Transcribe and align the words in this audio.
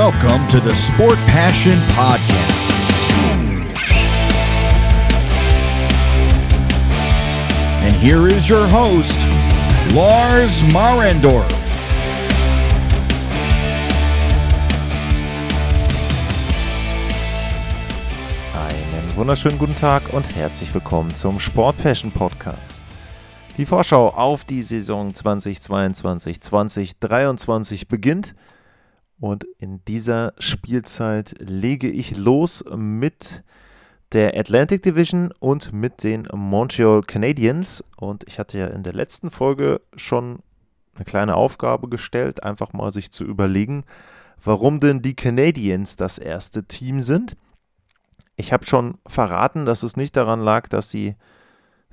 Welcome 0.00 0.48
to 0.48 0.60
the 0.60 0.74
Sport 0.74 1.18
Passion 1.26 1.78
Podcast. 1.88 2.70
And 7.82 7.94
here 7.96 8.26
is 8.26 8.48
your 8.48 8.66
host, 8.68 9.18
Lars 9.94 10.62
Marendorf. 10.72 11.46
Einen 18.54 19.16
wunderschönen 19.16 19.58
guten 19.58 19.76
Tag 19.76 20.14
und 20.14 20.34
herzlich 20.34 20.72
willkommen 20.72 21.14
zum 21.14 21.38
Sport 21.38 21.76
Passion 21.76 22.10
Podcast. 22.10 22.86
Die 23.58 23.66
Vorschau 23.66 24.08
auf 24.08 24.46
die 24.46 24.62
Saison 24.62 25.12
2022-2023 25.12 27.86
beginnt 27.86 28.34
und 29.20 29.44
in 29.58 29.84
dieser 29.84 30.32
Spielzeit 30.38 31.34
lege 31.38 31.88
ich 31.88 32.16
los 32.16 32.64
mit 32.74 33.44
der 34.12 34.36
Atlantic 34.36 34.82
Division 34.82 35.32
und 35.38 35.72
mit 35.72 36.02
den 36.02 36.26
Montreal 36.34 37.02
Canadiens. 37.02 37.84
Und 37.96 38.24
ich 38.26 38.38
hatte 38.38 38.58
ja 38.58 38.66
in 38.68 38.82
der 38.82 38.94
letzten 38.94 39.30
Folge 39.30 39.82
schon 39.94 40.40
eine 40.94 41.04
kleine 41.04 41.36
Aufgabe 41.36 41.88
gestellt, 41.88 42.42
einfach 42.42 42.72
mal 42.72 42.90
sich 42.90 43.12
zu 43.12 43.24
überlegen, 43.24 43.84
warum 44.42 44.80
denn 44.80 45.02
die 45.02 45.14
Canadiens 45.14 45.96
das 45.96 46.18
erste 46.18 46.64
Team 46.64 47.02
sind. 47.02 47.36
Ich 48.36 48.54
habe 48.54 48.64
schon 48.64 48.96
verraten, 49.06 49.66
dass 49.66 49.82
es 49.82 49.98
nicht 49.98 50.16
daran 50.16 50.40
lag, 50.40 50.66
dass 50.68 50.90
sie 50.90 51.14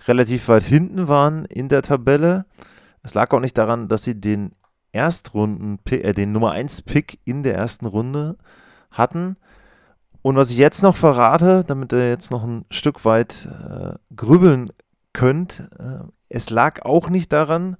relativ 0.07 0.47
weit 0.47 0.63
hinten 0.63 1.09
waren 1.09 1.43
in 1.45 1.67
der 1.67 1.81
Tabelle. 1.81 2.45
Es 3.03 3.13
lag 3.13 3.31
auch 3.33 3.41
nicht 3.41 3.57
daran, 3.57 3.89
dass 3.89 4.03
sie 4.03 4.19
den 4.19 4.51
Erstrunden, 4.97 5.79
äh, 5.89 6.13
den 6.13 6.31
Nummer 6.31 6.51
1 6.51 6.81
Pick 6.81 7.19
in 7.23 7.43
der 7.43 7.55
ersten 7.55 7.85
Runde 7.85 8.37
hatten. 8.91 9.37
Und 10.21 10.35
was 10.35 10.49
ich 10.49 10.57
jetzt 10.57 10.83
noch 10.83 10.95
verrate, 10.95 11.63
damit 11.65 11.93
ihr 11.93 12.09
jetzt 12.09 12.31
noch 12.31 12.43
ein 12.43 12.65
Stück 12.69 13.05
weit 13.05 13.47
äh, 13.47 13.93
grübeln 14.15 14.71
könnt, 15.13 15.69
äh, 15.79 15.99
es 16.29 16.49
lag 16.49 16.83
auch 16.83 17.09
nicht 17.09 17.31
daran, 17.31 17.77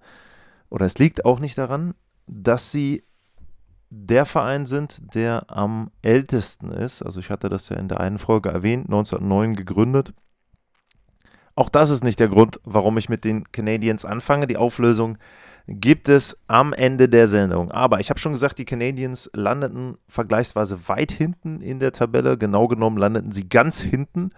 oder 0.69 0.85
es 0.85 0.97
liegt 0.97 1.25
auch 1.25 1.39
nicht 1.39 1.57
daran, 1.57 1.93
dass 2.27 2.71
sie 2.71 3.03
der 3.89 4.25
Verein 4.25 4.65
sind, 4.65 5.15
der 5.15 5.45
am 5.49 5.91
ältesten 6.01 6.71
ist. 6.71 7.01
Also 7.01 7.19
ich 7.19 7.29
hatte 7.29 7.49
das 7.49 7.69
ja 7.69 7.77
in 7.77 7.87
der 7.87 8.01
einen 8.01 8.19
Folge 8.19 8.49
erwähnt, 8.49 8.85
1909 8.85 9.55
gegründet. 9.55 10.13
Auch 11.55 11.69
das 11.69 11.89
ist 11.89 12.03
nicht 12.03 12.19
der 12.19 12.27
Grund, 12.27 12.59
warum 12.63 12.97
ich 12.97 13.09
mit 13.09 13.23
den 13.23 13.51
Canadiens 13.51 14.05
anfange. 14.05 14.45
Die 14.45 14.57
Auflösung 14.57 15.17
gibt 15.67 16.07
es 16.07 16.37
am 16.47 16.71
Ende 16.73 17.09
der 17.09 17.27
Sendung. 17.27 17.71
Aber 17.71 17.99
ich 17.99 18.09
habe 18.09 18.19
schon 18.19 18.31
gesagt, 18.31 18.57
die 18.57 18.65
Canadiens 18.65 19.29
landeten 19.33 19.97
vergleichsweise 20.07 20.87
weit 20.87 21.11
hinten 21.11 21.61
in 21.61 21.79
der 21.79 21.91
Tabelle. 21.91 22.37
Genau 22.37 22.67
genommen 22.67 22.97
landeten 22.97 23.33
sie 23.33 23.49
ganz 23.49 23.81
hinten. 23.81 24.31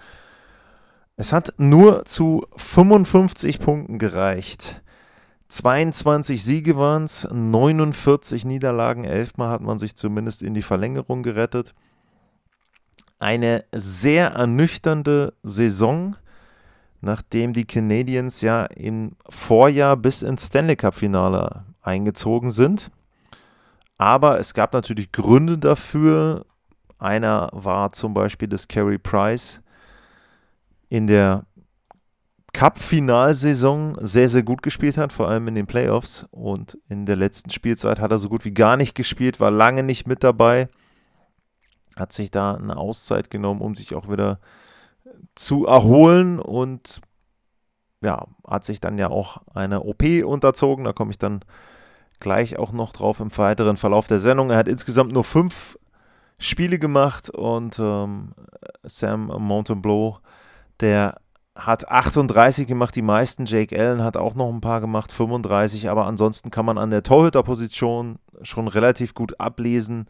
Es 1.16 1.32
hat 1.32 1.54
nur 1.58 2.06
zu 2.06 2.46
55 2.56 3.60
Punkten 3.60 4.00
gereicht. 4.00 4.82
22 5.50 6.44
Siege 6.44 6.78
waren 6.78 7.06
es, 7.06 7.28
49 7.32 8.46
Niederlagen, 8.46 9.04
elfmal 9.04 9.50
hat 9.50 9.62
man 9.62 9.80
sich 9.80 9.96
zumindest 9.96 10.44
in 10.44 10.54
die 10.54 10.62
Verlängerung 10.62 11.24
gerettet. 11.24 11.74
Eine 13.20 13.66
sehr 13.74 14.30
ernüchternde 14.30 15.34
Saison 15.44 16.16
nachdem 17.02 17.54
die 17.54 17.66
Canadiens 17.66 18.42
ja 18.42 18.66
im 18.66 19.12
Vorjahr 19.28 19.98
bis 19.98 20.22
ins 20.22 20.48
Stanley 20.48 20.76
Cup-Finale 20.76 21.66
eingezogen 21.82 22.52
sind. 22.52 22.92
Aber 23.98 24.40
es 24.40 24.54
gab 24.54 24.74
natürlich 24.74 25.12
Gründe 25.12 25.58
dafür. 25.58 26.46
Einer 26.98 27.50
war 27.54 27.92
zum 27.94 28.14
Beispiel, 28.14 28.48
dass 28.48 28.68
Carey 28.68 28.98
Price 28.98 29.62
in 30.90 31.08
der 31.08 31.46
Cup-Finalsaison 32.54 33.98
sehr, 34.02 34.28
sehr 34.28 34.44
gut 34.44 34.64
gespielt 34.64 34.98
hat, 34.98 35.14
vor 35.14 35.30
allem 35.30 35.48
in 35.48 35.56
den 35.56 35.68
Playoffs. 35.68 36.26
Und 36.32 36.78
in 36.90 37.06
der 37.06 37.16
letzten 37.16 37.52
Spielzeit 37.52 38.00
hat 38.00 38.12
er 38.12 38.20
so 38.20 38.28
gut 38.28 38.44
wie 38.44 38.54
gar 38.54 38.76
nicht 38.76 38.96
gespielt, 38.96 39.40
war 39.40 39.52
lange 39.52 39.84
nicht 39.84 40.08
mit 40.08 40.24
dabei. 40.24 40.68
Hat 41.96 42.12
sich 42.12 42.32
da 42.32 42.56
eine 42.56 42.78
Auszeit 42.78 43.30
genommen, 43.30 43.62
um 43.62 43.76
sich 43.76 43.94
auch 43.94 44.10
wieder 44.10 44.40
äh, 44.42 44.69
zu 45.36 45.66
erholen 45.66 46.40
und 46.40 47.02
ja, 48.02 48.26
hat 48.48 48.64
sich 48.64 48.80
dann 48.80 48.98
ja 48.98 49.10
auch 49.10 49.42
eine 49.54 49.82
OP 49.84 50.04
unterzogen. 50.24 50.86
Da 50.86 50.94
komme 50.94 51.12
ich 51.12 51.18
dann 51.18 51.44
gleich 52.20 52.58
auch 52.58 52.72
noch 52.72 52.92
drauf 52.92 53.20
im 53.20 53.36
weiteren 53.38 53.78
Verlauf 53.78 54.08
der 54.08 54.20
Sendung. 54.20 54.50
Er 54.52 54.58
hat 54.58 54.68
insgesamt 54.68 55.12
nur 55.12 55.24
fünf 55.24 55.78
Spiele 56.38 56.80
gemacht 56.80 57.30
und 57.30 57.80
ähm, 57.80 58.34
Sam 58.84 59.28
Montembeau, 59.28 60.20
der 60.80 61.20
hat 61.56 61.90
38 61.90 62.68
gemacht, 62.68 62.96
die 62.96 63.02
meisten. 63.02 63.46
Jake 63.46 63.78
Allen 63.78 64.04
hat 64.04 64.16
auch 64.16 64.36
noch 64.36 64.50
ein 64.50 64.62
paar 64.62 64.80
gemacht, 64.80 65.12
35. 65.12 65.90
Aber 65.90 66.06
ansonsten 66.06 66.52
kann 66.52 66.66
man 66.66 66.78
an 66.78 66.90
der 66.90 67.04
Torhüterposition 67.04 68.20
schon 68.42 68.68
relativ 68.70 69.14
gut 69.14 69.40
ablesen, 69.40 70.08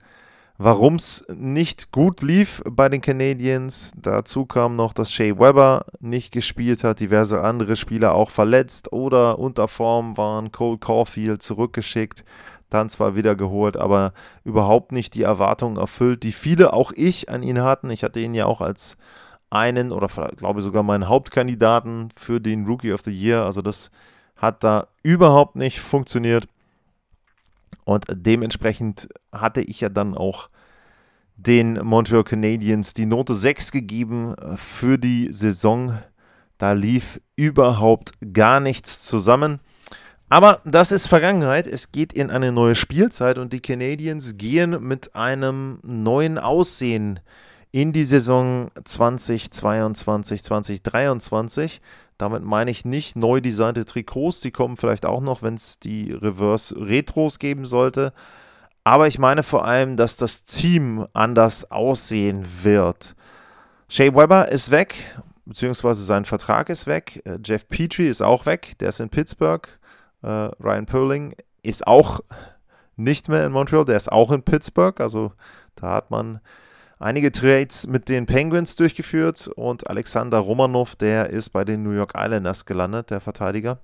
warum 0.59 0.95
es 0.95 1.25
nicht 1.29 1.91
gut 1.91 2.21
lief 2.21 2.61
bei 2.69 2.89
den 2.89 3.01
Canadiens. 3.01 3.93
Dazu 3.95 4.45
kam 4.45 4.75
noch, 4.75 4.93
dass 4.93 5.11
Shea 5.11 5.39
Weber 5.39 5.85
nicht 6.01 6.31
gespielt 6.33 6.83
hat, 6.83 6.99
diverse 6.99 7.41
andere 7.41 7.77
Spieler 7.77 8.13
auch 8.13 8.29
verletzt 8.29 8.91
oder 8.91 9.39
unter 9.39 9.69
Form 9.69 10.17
waren. 10.17 10.51
Cole 10.51 10.77
Caulfield 10.77 11.41
zurückgeschickt, 11.41 12.25
dann 12.69 12.89
zwar 12.89 13.15
wieder 13.15 13.35
geholt, 13.35 13.77
aber 13.77 14.11
überhaupt 14.43 14.91
nicht 14.91 15.15
die 15.15 15.23
Erwartungen 15.23 15.77
erfüllt, 15.77 16.23
die 16.23 16.33
viele, 16.33 16.73
auch 16.73 16.91
ich, 16.93 17.29
an 17.29 17.41
ihn 17.41 17.63
hatten. 17.63 17.89
Ich 17.89 18.03
hatte 18.03 18.19
ihn 18.19 18.35
ja 18.35 18.45
auch 18.45 18.59
als 18.59 18.97
einen 19.49 19.93
oder 19.93 20.09
glaube 20.35 20.61
sogar 20.61 20.83
meinen 20.83 21.07
Hauptkandidaten 21.07 22.09
für 22.17 22.41
den 22.41 22.65
Rookie 22.65 22.91
of 22.91 23.01
the 23.01 23.11
Year. 23.11 23.45
Also 23.45 23.61
das 23.61 23.91
hat 24.35 24.63
da 24.65 24.87
überhaupt 25.03 25.55
nicht 25.55 25.79
funktioniert. 25.79 26.47
Und 27.89 28.05
dementsprechend 28.11 29.09
hatte 29.31 29.61
ich 29.61 29.81
ja 29.81 29.89
dann 29.89 30.15
auch 30.15 30.51
den 31.37 31.83
Montreal 31.83 32.23
Canadiens 32.23 32.93
die 32.93 33.07
Note 33.07 33.33
6 33.33 33.71
gegeben 33.71 34.35
äh, 34.35 34.57
für 34.57 34.99
die 34.99 35.29
Saison. 35.33 35.97
Da 36.59 36.73
lief 36.73 37.19
überhaupt 37.35 38.11
gar 38.31 38.59
nichts 38.59 39.07
zusammen. 39.07 39.59
Aber 40.29 40.61
das 40.65 40.91
ist 40.91 41.07
Vergangenheit. 41.07 41.65
Es 41.65 41.91
geht 41.91 42.13
in 42.13 42.29
eine 42.29 42.51
neue 42.51 42.75
Spielzeit 42.75 43.39
und 43.39 43.53
die 43.53 43.59
Canadiens 43.59 44.37
gehen 44.37 44.87
mit 44.87 45.15
einem 45.15 45.79
neuen 45.81 46.37
Aussehen 46.37 47.21
in 47.71 47.91
die 47.91 48.05
Saison 48.05 48.69
2022, 48.83 50.43
2023. 50.43 51.81
Damit 52.19 52.43
meine 52.43 52.69
ich 52.69 52.83
nicht 52.83 53.15
neu 53.15 53.39
designte 53.39 53.85
Trikots, 53.85 54.41
die 54.41 54.51
kommen 54.51 54.75
vielleicht 54.75 55.05
auch 55.05 55.21
noch, 55.21 55.41
wenn 55.41 55.55
es 55.55 55.79
die 55.79 56.11
Reverse 56.11 56.75
Retros 56.75 57.39
geben 57.39 57.65
sollte. 57.65 58.11
Aber 58.83 59.07
ich 59.07 59.19
meine 59.19 59.41
vor 59.41 59.65
allem, 59.65 59.95
dass 59.95 60.17
das 60.17 60.43
Team 60.43 61.07
anders 61.13 61.71
aussehen 61.71 62.45
wird. 62.63 63.15
Shea 63.87 64.13
Weber 64.13 64.49
ist 64.49 64.69
weg, 64.69 64.95
beziehungsweise 65.45 66.03
sein 66.03 66.25
Vertrag 66.25 66.67
ist 66.67 66.87
weg. 66.87 67.21
Äh, 67.23 67.39
Jeff 67.43 67.69
Petrie 67.69 68.09
ist 68.09 68.21
auch 68.21 68.45
weg, 68.45 68.77
der 68.79 68.89
ist 68.89 68.99
in 68.99 69.09
Pittsburgh. 69.09 69.65
Äh, 70.21 70.27
Ryan 70.27 70.85
Perling 70.85 71.35
ist 71.63 71.87
auch 71.87 72.19
nicht 72.97 73.29
mehr 73.29 73.45
in 73.45 73.53
Montreal, 73.53 73.85
der 73.85 73.95
ist 73.95 74.11
auch 74.11 74.31
in 74.31 74.43
Pittsburgh. 74.43 74.99
Also 74.99 75.31
da 75.75 75.93
hat 75.93 76.11
man 76.11 76.41
einige 76.99 77.31
Trades 77.31 77.87
mit 77.87 78.09
den 78.09 78.25
Penguins 78.25 78.75
durchgeführt 78.75 79.47
und 79.47 79.89
Alexander 79.89 80.39
Romanov, 80.39 80.95
der 80.95 81.29
ist 81.29 81.49
bei 81.49 81.63
den 81.63 81.81
New 81.81 81.91
York 81.91 82.13
Islanders 82.15 82.65
gelandet, 82.65 83.09
der 83.09 83.21
Verteidiger. 83.21 83.79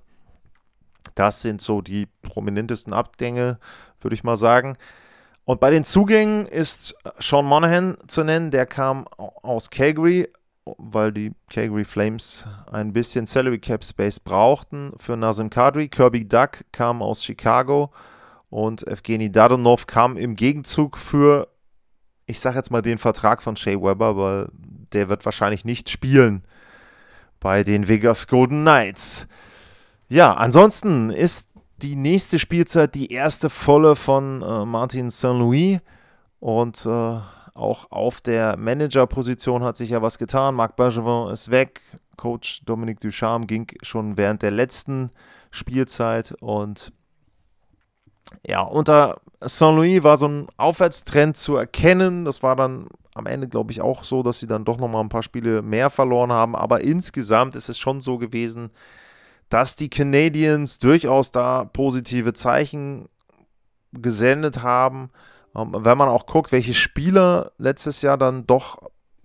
Das 1.14 1.40
sind 1.40 1.62
so 1.62 1.80
die 1.80 2.06
prominentesten 2.22 2.92
Abgänge, 2.92 3.58
würde 4.00 4.14
ich 4.14 4.22
mal 4.22 4.36
sagen. 4.36 4.76
Und 5.44 5.60
bei 5.60 5.70
den 5.70 5.84
Zugängen 5.84 6.46
ist 6.46 6.96
Sean 7.18 7.46
Monahan 7.46 7.96
zu 8.06 8.22
nennen, 8.24 8.50
der 8.50 8.66
kam 8.66 9.06
aus 9.16 9.70
Calgary, 9.70 10.28
weil 10.76 11.12
die 11.12 11.32
Calgary 11.48 11.84
Flames 11.84 12.46
ein 12.70 12.92
bisschen 12.92 13.26
Salary 13.26 13.60
Cap 13.60 13.84
Space 13.84 14.18
brauchten 14.18 14.92
für 14.98 15.16
Nazem 15.16 15.48
Kadri. 15.48 15.88
Kirby 15.88 16.26
Duck 16.26 16.64
kam 16.72 17.00
aus 17.00 17.24
Chicago 17.24 17.92
und 18.50 18.86
Evgeny 18.86 19.30
Dadonov 19.30 19.86
kam 19.86 20.16
im 20.16 20.34
Gegenzug 20.34 20.98
für 20.98 21.48
ich 22.26 22.40
sage 22.40 22.56
jetzt 22.56 22.70
mal 22.70 22.82
den 22.82 22.98
Vertrag 22.98 23.42
von 23.42 23.56
Shea 23.56 23.80
Weber, 23.80 24.16
weil 24.16 24.48
der 24.92 25.08
wird 25.08 25.24
wahrscheinlich 25.24 25.64
nicht 25.64 25.88
spielen 25.90 26.44
bei 27.40 27.62
den 27.62 27.88
Vegas 27.88 28.26
Golden 28.26 28.62
Knights. 28.62 29.28
Ja, 30.08 30.34
ansonsten 30.34 31.10
ist 31.10 31.48
die 31.78 31.96
nächste 31.96 32.38
Spielzeit 32.38 32.94
die 32.94 33.12
erste 33.12 33.50
volle 33.50 33.96
von 33.96 34.42
äh, 34.42 34.64
Martin 34.64 35.10
Saint-Louis 35.10 35.80
und 36.40 36.86
äh, 36.86 37.20
auch 37.54 37.90
auf 37.90 38.20
der 38.20 38.56
Managerposition 38.56 39.62
hat 39.62 39.76
sich 39.76 39.90
ja 39.90 40.02
was 40.02 40.18
getan. 40.18 40.54
Marc 40.54 40.76
Bergevin 40.76 41.32
ist 41.32 41.50
weg, 41.50 41.80
Coach 42.16 42.64
Dominique 42.64 43.00
Ducharme 43.00 43.46
ging 43.46 43.66
schon 43.82 44.16
während 44.16 44.42
der 44.42 44.50
letzten 44.50 45.10
Spielzeit 45.50 46.32
und 46.40 46.92
ja, 48.46 48.62
unter 48.62 49.20
Saint-Louis 49.40 50.02
war 50.02 50.16
so 50.16 50.28
ein 50.28 50.46
Aufwärtstrend 50.56 51.36
zu 51.36 51.56
erkennen. 51.56 52.24
Das 52.24 52.42
war 52.42 52.56
dann 52.56 52.86
am 53.14 53.26
Ende, 53.26 53.48
glaube 53.48 53.72
ich, 53.72 53.80
auch 53.80 54.04
so, 54.04 54.22
dass 54.22 54.40
sie 54.40 54.46
dann 54.46 54.64
doch 54.64 54.78
nochmal 54.78 55.02
ein 55.02 55.08
paar 55.08 55.22
Spiele 55.22 55.62
mehr 55.62 55.90
verloren 55.90 56.32
haben. 56.32 56.54
Aber 56.54 56.80
insgesamt 56.80 57.56
ist 57.56 57.68
es 57.68 57.78
schon 57.78 58.00
so 58.00 58.18
gewesen, 58.18 58.70
dass 59.48 59.76
die 59.76 59.90
Canadiens 59.90 60.78
durchaus 60.78 61.30
da 61.30 61.64
positive 61.64 62.32
Zeichen 62.32 63.08
gesendet 63.92 64.62
haben. 64.62 65.10
Ähm, 65.54 65.74
wenn 65.78 65.98
man 65.98 66.08
auch 66.08 66.26
guckt, 66.26 66.52
welche 66.52 66.74
Spieler 66.74 67.52
letztes 67.58 68.02
Jahr 68.02 68.18
dann 68.18 68.46
doch 68.46 68.78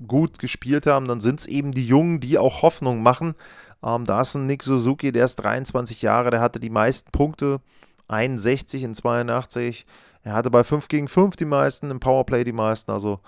gut 0.07 0.39
gespielt 0.39 0.87
haben, 0.87 1.07
dann 1.07 1.19
sind 1.19 1.41
es 1.41 1.45
eben 1.45 1.71
die 1.73 1.85
Jungen, 1.85 2.19
die 2.19 2.37
auch 2.37 2.61
Hoffnung 2.61 3.03
machen. 3.03 3.35
Ähm, 3.83 4.05
da 4.05 4.21
ist 4.21 4.35
ein 4.35 4.45
Nick 4.45 4.63
Suzuki, 4.63 5.11
der 5.11 5.25
ist 5.25 5.37
23 5.37 6.01
Jahre, 6.01 6.31
der 6.31 6.41
hatte 6.41 6.59
die 6.59 6.69
meisten 6.69 7.11
Punkte, 7.11 7.59
61 8.11 8.83
in 8.83 8.93
82. 8.93 9.85
Er 10.23 10.33
hatte 10.33 10.51
bei 10.51 10.63
5 10.63 10.87
gegen 10.87 11.07
5 11.07 11.35
die 11.35 11.45
meisten, 11.45 11.89
im 11.91 11.99
Powerplay 11.99 12.43
die 12.43 12.53
meisten, 12.53 12.91
also 12.91 13.19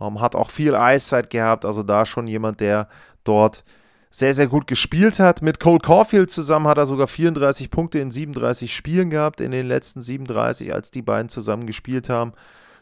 ähm, 0.00 0.20
hat 0.20 0.34
auch 0.34 0.50
viel 0.50 0.74
Eiszeit 0.74 1.30
gehabt, 1.30 1.64
also 1.64 1.82
da 1.82 2.06
schon 2.06 2.26
jemand, 2.26 2.60
der 2.60 2.88
dort 3.24 3.64
sehr, 4.10 4.32
sehr 4.32 4.46
gut 4.46 4.66
gespielt 4.66 5.18
hat. 5.18 5.42
Mit 5.42 5.60
Cole 5.60 5.80
Caulfield 5.80 6.30
zusammen 6.30 6.66
hat 6.66 6.78
er 6.78 6.86
sogar 6.86 7.08
34 7.08 7.70
Punkte 7.70 7.98
in 7.98 8.10
37 8.10 8.74
Spielen 8.74 9.10
gehabt, 9.10 9.40
in 9.40 9.50
den 9.50 9.66
letzten 9.66 10.00
37, 10.00 10.72
als 10.72 10.90
die 10.90 11.02
beiden 11.02 11.28
zusammen 11.28 11.66
gespielt 11.66 12.08
haben. 12.08 12.32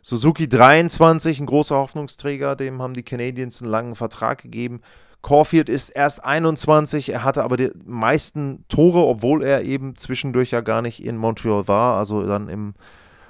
Suzuki 0.02 0.48
23, 0.48 1.40
ein 1.40 1.46
großer 1.46 1.76
Hoffnungsträger, 1.76 2.54
dem 2.54 2.80
haben 2.80 2.94
die 2.94 3.02
Canadiens 3.02 3.60
einen 3.60 3.72
langen 3.72 3.96
Vertrag 3.96 4.40
gegeben. 4.40 4.80
Caulfield 5.22 5.68
ist 5.68 5.90
erst 5.90 6.24
21, 6.24 7.08
er 7.08 7.24
hatte 7.24 7.42
aber 7.42 7.56
die 7.56 7.70
meisten 7.84 8.64
Tore, 8.68 9.04
obwohl 9.06 9.42
er 9.42 9.62
eben 9.62 9.96
zwischendurch 9.96 10.52
ja 10.52 10.60
gar 10.60 10.82
nicht 10.82 11.04
in 11.04 11.16
Montreal 11.16 11.66
war, 11.66 11.98
also 11.98 12.24
dann 12.24 12.48
im 12.48 12.74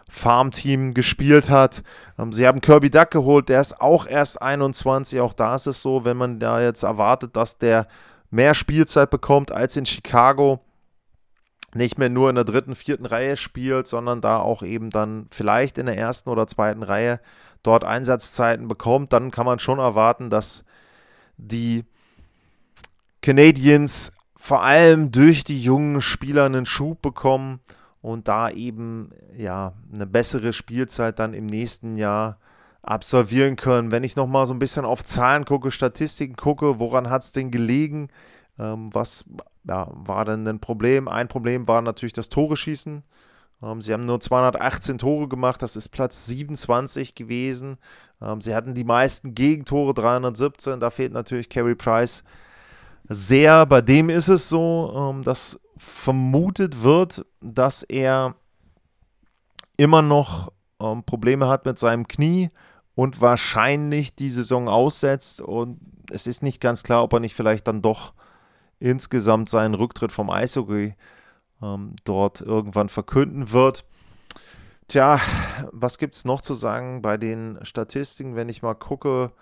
Farmteam 0.08 0.94
gespielt 0.94 1.50
hat. 1.50 1.82
Ähm, 2.18 2.32
sie 2.32 2.46
haben 2.46 2.60
Kirby 2.60 2.90
Duck 2.90 3.10
geholt, 3.10 3.48
der 3.48 3.60
ist 3.60 3.80
auch 3.80 4.06
erst 4.06 4.40
21. 4.40 5.20
Auch 5.20 5.32
da 5.32 5.54
ist 5.54 5.66
es 5.66 5.82
so, 5.82 6.04
wenn 6.04 6.16
man 6.16 6.38
da 6.38 6.60
jetzt 6.60 6.82
erwartet, 6.82 7.36
dass 7.36 7.58
der 7.58 7.88
mehr 8.30 8.54
Spielzeit 8.54 9.10
bekommt 9.10 9.50
als 9.50 9.76
in 9.76 9.86
Chicago, 9.86 10.60
nicht 11.74 11.98
mehr 11.98 12.08
nur 12.08 12.28
in 12.28 12.36
der 12.36 12.44
dritten, 12.44 12.74
vierten 12.74 13.06
Reihe 13.06 13.36
spielt, 13.36 13.86
sondern 13.86 14.20
da 14.20 14.38
auch 14.38 14.62
eben 14.62 14.90
dann 14.90 15.26
vielleicht 15.30 15.78
in 15.78 15.86
der 15.86 15.98
ersten 15.98 16.30
oder 16.30 16.46
zweiten 16.46 16.82
Reihe 16.82 17.20
dort 17.62 17.84
Einsatzzeiten 17.84 18.68
bekommt, 18.68 19.12
dann 19.12 19.30
kann 19.30 19.46
man 19.46 19.58
schon 19.58 19.78
erwarten, 19.78 20.30
dass 20.30 20.64
die 21.36 21.84
Canadiens 23.22 24.12
vor 24.36 24.62
allem 24.62 25.10
durch 25.10 25.44
die 25.44 25.60
jungen 25.60 26.00
Spieler 26.00 26.44
einen 26.44 26.66
Schub 26.66 27.02
bekommen 27.02 27.60
und 28.00 28.28
da 28.28 28.50
eben 28.50 29.10
ja 29.36 29.72
eine 29.92 30.06
bessere 30.06 30.52
Spielzeit 30.52 31.18
dann 31.18 31.34
im 31.34 31.46
nächsten 31.46 31.96
Jahr 31.96 32.38
absolvieren 32.82 33.56
können. 33.56 33.90
Wenn 33.90 34.04
ich 34.04 34.14
nochmal 34.14 34.46
so 34.46 34.54
ein 34.54 34.60
bisschen 34.60 34.84
auf 34.84 35.02
Zahlen 35.02 35.44
gucke, 35.44 35.72
Statistiken 35.72 36.36
gucke, 36.36 36.78
woran 36.78 37.10
hat 37.10 37.22
es 37.22 37.32
denn 37.32 37.50
gelegen? 37.50 38.08
Ähm, 38.58 38.90
was 38.94 39.24
ja, 39.64 39.88
war 39.92 40.24
denn 40.24 40.46
ein 40.46 40.60
Problem? 40.60 41.08
Ein 41.08 41.28
Problem 41.28 41.66
war 41.66 41.82
natürlich 41.82 42.12
das 42.12 42.28
Tore-Schießen. 42.28 43.02
Ähm, 43.62 43.82
sie 43.82 43.92
haben 43.92 44.06
nur 44.06 44.20
218 44.20 44.98
Tore 44.98 45.28
gemacht, 45.28 45.62
das 45.62 45.76
ist 45.76 45.88
Platz 45.88 46.26
27 46.26 47.14
gewesen. 47.14 47.78
Ähm, 48.20 48.40
sie 48.40 48.54
hatten 48.54 48.74
die 48.74 48.84
meisten 48.84 49.34
Gegentore, 49.34 49.94
317. 49.94 50.80
Da 50.80 50.90
fehlt 50.90 51.12
natürlich 51.12 51.48
Carey 51.48 51.74
Price 51.74 52.24
sehr. 53.08 53.66
Bei 53.66 53.80
dem 53.80 54.10
ist 54.10 54.28
es 54.28 54.48
so, 54.48 54.92
ähm, 54.94 55.22
dass 55.22 55.60
vermutet 55.76 56.82
wird, 56.82 57.26
dass 57.40 57.82
er 57.82 58.34
immer 59.76 60.00
noch 60.00 60.52
ähm, 60.80 61.02
Probleme 61.04 61.48
hat 61.48 61.66
mit 61.66 61.78
seinem 61.78 62.08
Knie 62.08 62.50
und 62.94 63.20
wahrscheinlich 63.20 64.14
die 64.14 64.30
Saison 64.30 64.68
aussetzt. 64.68 65.42
Und 65.42 65.80
es 66.10 66.26
ist 66.26 66.42
nicht 66.42 66.60
ganz 66.60 66.82
klar, 66.82 67.02
ob 67.02 67.12
er 67.12 67.20
nicht 67.20 67.34
vielleicht 67.34 67.66
dann 67.66 67.82
doch 67.82 68.14
insgesamt 68.78 69.48
seinen 69.48 69.74
Rücktritt 69.74 70.12
vom 70.12 70.30
Eishockey 70.30 70.94
dort 72.04 72.42
irgendwann 72.42 72.90
verkünden 72.90 73.52
wird. 73.52 73.86
Tja, 74.88 75.20
was 75.72 75.98
gibt 75.98 76.14
es 76.14 76.24
noch 76.24 76.40
zu 76.40 76.54
sagen 76.54 77.02
bei 77.02 77.16
den 77.16 77.58
Statistiken, 77.62 78.36
wenn 78.36 78.48
ich 78.48 78.62
mal 78.62 78.74
gucke? 78.74 79.32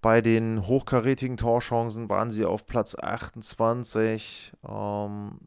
Bei 0.00 0.20
den 0.20 0.66
hochkarätigen 0.66 1.36
Torchancen 1.36 2.08
waren 2.08 2.30
sie 2.30 2.44
auf 2.44 2.64
Platz 2.66 2.94
28. 2.94 4.52
Ähm, 4.68 5.40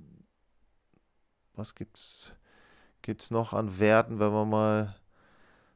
was 1.56 1.76
gibt's, 1.76 2.34
gibt's 3.02 3.32
noch 3.32 3.54
an 3.54 3.80
Werten, 3.80 4.20
wenn 4.20 4.34
wir 4.34 4.46
mal 4.46 4.96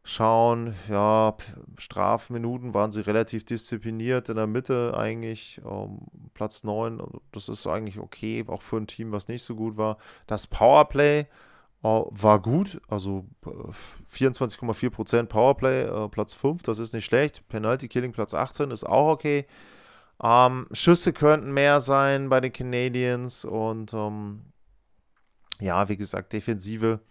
schauen? 0.03 0.73
Ja, 0.89 1.37
Strafminuten 1.77 2.73
waren 2.73 2.91
sie 2.91 3.01
relativ 3.01 3.45
diszipliniert 3.45 4.27
in 4.27 4.35
der 4.35 4.47
Mitte 4.47 4.97
eigentlich. 4.97 5.61
Ähm, 5.65 5.99
Platz 6.33 6.65
9, 6.65 7.01
das 7.31 7.47
ist 7.47 7.65
eigentlich 7.67 7.99
okay, 7.99 8.43
auch 8.47 8.61
für 8.61 8.77
ein 8.77 8.87
Team, 8.87 9.13
was 9.13 9.29
nicht 9.29 9.43
so 9.43 9.55
gut 9.55 9.77
war. 9.77 9.97
Das 10.27 10.45
Powerplay 10.47 11.27
war 11.81 12.41
gut, 12.41 12.81
also 12.87 13.25
24,4% 13.43 15.17
äh, 15.17 15.23
Powerplay, 15.25 15.83
äh, 15.83 16.09
Platz 16.09 16.33
5, 16.33 16.63
das 16.63 16.79
ist 16.79 16.93
nicht 16.93 17.05
schlecht. 17.05 17.47
Penalty 17.47 17.87
Killing 17.87 18.11
Platz 18.11 18.33
18 18.33 18.71
ist 18.71 18.85
auch 18.85 19.07
okay. 19.07 19.45
Ähm, 20.21 20.67
Schüsse 20.71 21.13
könnten 21.13 21.53
mehr 21.53 21.79
sein 21.79 22.29
bei 22.29 22.41
den 22.41 22.53
Canadiens 22.53 23.45
und 23.45 23.93
ähm, 23.93 24.41
ja, 25.59 25.87
wie 25.89 25.97
gesagt, 25.97 26.33
Defensive 26.33 27.01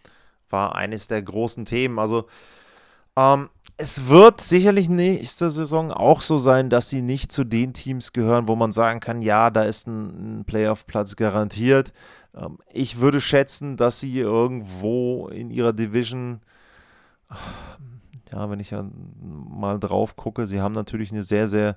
war 0.50 0.75
eines 0.75 1.06
der 1.06 1.22
großen 1.22 1.64
Themen. 1.64 1.99
Also 1.99 2.26
ähm, 3.16 3.50
es 3.76 4.08
wird 4.08 4.40
sicherlich 4.40 4.88
nächste 4.88 5.50
Saison 5.50 5.90
auch 5.90 6.20
so 6.20 6.38
sein, 6.38 6.70
dass 6.70 6.88
sie 6.88 7.02
nicht 7.02 7.32
zu 7.32 7.44
den 7.44 7.75
Teams 7.75 8.12
gehören, 8.12 8.49
wo 8.49 8.55
man 8.56 8.72
sagen 8.72 9.00
kann, 9.00 9.20
ja, 9.20 9.50
da 9.50 9.64
ist 9.64 9.87
ein, 9.87 10.40
ein 10.40 10.44
Playoff-Platz 10.44 11.16
garantiert. 11.16 11.93
Ähm, 12.35 12.59
ich 12.73 13.01
würde 13.01 13.21
schätzen, 13.21 13.77
dass 13.77 14.01
sie 14.01 14.19
irgendwo 14.19 15.29
in 15.29 15.51
ihrer 15.51 15.73
Division, 15.73 16.41
ja, 18.33 18.51
wenn 18.51 18.61
ich 18.61 18.71
ja 18.71 18.85
mal 19.23 19.79
drauf 19.79 20.17
gucke, 20.17 20.47
sie 20.47 20.61
haben 20.61 20.75
natürlich 20.75 21.13
eine 21.13 21.23
sehr, 21.23 21.47
sehr, 21.47 21.77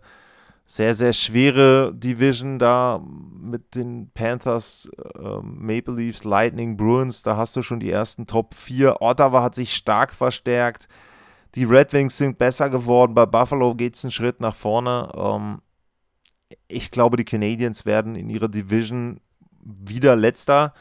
sehr, 0.66 0.94
sehr 0.94 1.14
schwere 1.14 1.94
Division 1.94 2.60
da 2.60 3.02
mit 3.02 3.76
den 3.76 4.12
Panthers, 4.14 4.90
äh, 5.16 5.40
Maple 5.42 5.96
Leafs, 5.96 6.26
Lightning, 6.26 6.76
Bruins. 6.76 7.24
Da 7.24 7.38
hast 7.38 7.56
du 7.56 7.62
schon 7.62 7.80
die 7.80 7.90
ersten 7.90 8.28
Top 8.28 8.54
4. 8.54 9.02
Ottawa 9.02 9.44
hat 9.44 9.56
sich 9.56 9.74
stark 9.74 10.14
verstärkt. 10.14 10.90
Die 11.56 11.64
Red 11.64 11.94
Wings 11.94 12.18
sind 12.18 12.38
besser 12.38 12.70
geworden. 12.70 13.14
Bei 13.14 13.26
Buffalo 13.26 13.76
geht 13.76 13.96
es 13.96 14.04
einen 14.04 14.12
Schritt 14.12 14.42
nach 14.42 14.56
vorne. 14.56 15.10
Ähm, 15.16 15.62
ich 16.68 16.92
glaube, 16.92 17.16
die 17.16 17.26
Canadiens 17.26 17.86
werden 17.86 18.16
in 18.16 18.30
ihrer 18.30 18.50
Division 18.50 19.22
wieder 19.64 20.16
letzter. 20.16 20.74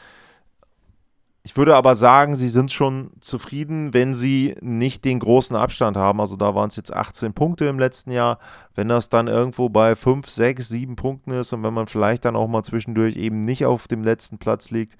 Ich 1.43 1.55
würde 1.55 1.77
aber 1.77 1.95
sagen, 1.95 2.35
sie 2.35 2.49
sind 2.49 2.71
schon 2.71 3.11
zufrieden, 3.21 3.93
wenn 3.93 4.13
sie 4.13 4.57
nicht 4.59 5.05
den 5.05 5.19
großen 5.19 5.55
Abstand 5.55 5.95
haben. 5.95 6.19
Also 6.19 6.35
da 6.35 6.55
waren 6.55 6.67
es 6.67 6.75
jetzt 6.75 6.91
18 6.91 7.31
Punkte 7.33 7.65
im 7.65 7.79
letzten 7.79 8.11
Jahr. 8.11 8.37
Wenn 8.75 8.89
das 8.89 9.07
dann 9.07 9.27
irgendwo 9.27 9.69
bei 9.69 9.95
5, 9.95 10.29
6, 10.29 10.67
7 10.67 10.95
Punkten 10.97 11.31
ist 11.31 11.53
und 11.53 11.63
wenn 11.63 11.73
man 11.73 11.87
vielleicht 11.87 12.25
dann 12.25 12.35
auch 12.35 12.49
mal 12.49 12.63
zwischendurch 12.63 13.15
eben 13.15 13.45
nicht 13.45 13.65
auf 13.65 13.87
dem 13.87 14.03
letzten 14.03 14.39
Platz 14.39 14.71
liegt, 14.71 14.97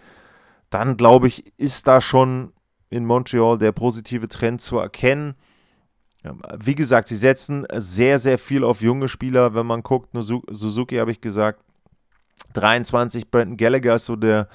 dann 0.70 0.96
glaube 0.96 1.28
ich, 1.28 1.52
ist 1.58 1.86
da 1.86 2.00
schon 2.00 2.54
in 2.90 3.06
Montreal 3.06 3.58
der 3.58 3.74
positive 3.74 4.30
Trend 4.30 4.62
zu 4.62 4.78
erkennen. 4.78 5.36
Wie 6.58 6.76
gesagt, 6.76 7.10
sie 7.10 7.18
setzen 7.18 7.68
sehr, 7.74 8.20
sehr 8.20 8.38
viel 8.38 8.64
auf 8.64 8.82
junge 8.82 9.10
Spieler. 9.10 9.54
Wenn 9.54 9.66
man 9.66 9.84
guckt, 9.84 10.10
Suzuki 10.14 10.96
habe 10.96 11.12
ich 11.12 11.20
gesagt, 11.20 11.62
23, 12.54 13.30
Brandon 13.30 13.58
Gallagher 13.58 13.96
ist 13.96 14.06
so 14.06 14.16
der, 14.16 14.48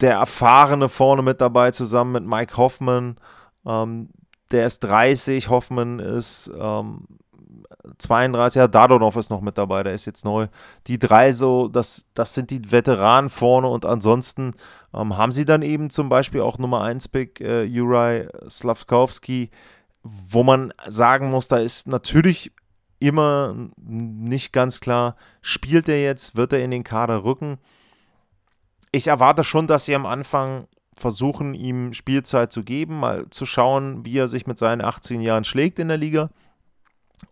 der 0.00 0.14
Erfahrene 0.14 0.88
vorne 0.88 1.22
mit 1.22 1.40
dabei, 1.40 1.70
zusammen 1.70 2.12
mit 2.12 2.24
Mike 2.24 2.56
Hoffman. 2.56 3.16
Ähm, 3.66 4.08
der 4.50 4.66
ist 4.66 4.80
30, 4.80 5.50
Hoffman 5.50 5.98
ist 5.98 6.50
ähm, 6.58 7.06
32, 7.98 8.58
ja, 8.58 8.68
Dadonov 8.68 9.16
ist 9.16 9.30
noch 9.30 9.40
mit 9.40 9.58
dabei, 9.58 9.82
der 9.82 9.94
ist 9.94 10.06
jetzt 10.06 10.24
neu. 10.24 10.48
Die 10.86 10.98
drei 10.98 11.32
so, 11.32 11.68
das, 11.68 12.06
das 12.14 12.34
sind 12.34 12.50
die 12.50 12.70
Veteranen 12.70 13.30
vorne 13.30 13.68
und 13.68 13.86
ansonsten 13.86 14.52
ähm, 14.94 15.16
haben 15.16 15.32
sie 15.32 15.44
dann 15.44 15.62
eben 15.62 15.90
zum 15.90 16.08
Beispiel 16.08 16.40
auch 16.40 16.58
Nummer 16.58 16.82
1 16.82 17.08
Pick 17.08 17.40
äh, 17.40 17.64
Juraj 17.64 18.28
Slavkowski, 18.48 19.50
wo 20.02 20.42
man 20.42 20.72
sagen 20.86 21.30
muss, 21.30 21.48
da 21.48 21.58
ist 21.58 21.88
natürlich 21.88 22.52
immer 23.00 23.54
nicht 23.76 24.52
ganz 24.52 24.80
klar, 24.80 25.16
spielt 25.40 25.88
er 25.88 26.02
jetzt, 26.02 26.36
wird 26.36 26.52
er 26.52 26.64
in 26.64 26.70
den 26.70 26.84
Kader 26.84 27.24
rücken. 27.24 27.58
Ich 28.90 29.06
erwarte 29.06 29.44
schon, 29.44 29.66
dass 29.66 29.84
sie 29.84 29.94
am 29.94 30.06
Anfang 30.06 30.66
versuchen, 30.96 31.54
ihm 31.54 31.92
Spielzeit 31.92 32.52
zu 32.52 32.64
geben, 32.64 33.00
mal 33.00 33.26
zu 33.30 33.46
schauen, 33.46 34.04
wie 34.04 34.18
er 34.18 34.28
sich 34.28 34.46
mit 34.46 34.58
seinen 34.58 34.80
18 34.80 35.20
Jahren 35.20 35.44
schlägt 35.44 35.78
in 35.78 35.88
der 35.88 35.96
Liga. 35.96 36.30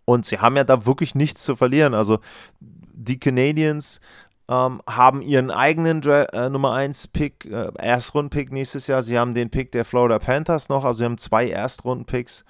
Und 0.05 0.27
sie 0.27 0.39
haben 0.39 0.57
ja 0.57 0.65
da 0.65 0.87
wirklich 0.87 1.15
nichts 1.15 1.45
zu 1.45 1.57
verlieren. 1.57 1.95
Also 1.95 2.21
die 2.61 3.19
Canadiens 3.19 4.01
ähm, 4.49 4.81
haben 4.89 5.23
ihren 5.23 5.51
eigenen 5.51 6.01
Dra 6.01 6.25
äh, 6.25 6.49
Nummer 6.49 6.73
1 6.73 7.09
Pick, 7.09 7.45
äh, 7.47 7.71
Erstrunden-Pick 7.77 8.53
nächstes 8.53 8.87
Jahr. 8.87 9.03
Sie 9.03 9.19
haben 9.19 9.35
den 9.35 9.51
Pick 9.51 9.73
der 9.73 9.85
Florida 9.85 10.19
Panthers 10.19 10.69
noch, 10.69 10.85
also 10.85 10.99
sie 10.99 11.05
haben 11.05 11.19
zwei 11.19 11.49
Erstrunden-Picks. 11.49 12.45